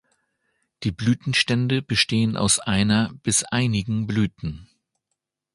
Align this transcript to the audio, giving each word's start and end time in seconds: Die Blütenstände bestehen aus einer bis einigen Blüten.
Die 0.81 0.89
Blütenstände 0.91 1.83
bestehen 1.83 2.35
aus 2.35 2.57
einer 2.57 3.13
bis 3.21 3.43
einigen 3.43 4.07
Blüten. 4.07 4.67